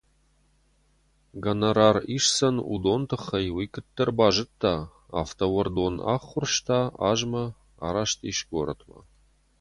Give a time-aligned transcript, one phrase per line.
[1.43, 4.73] Гонорар исдзӕн уыдон тыххӕй, уый куыддӕр базыдта,
[5.19, 7.43] афтӕ уӕрдон аххуырста азмӕ
[7.85, 8.99] араст ис горӕтмӕ.